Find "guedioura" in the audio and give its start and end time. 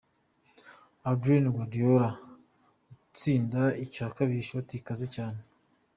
1.55-2.09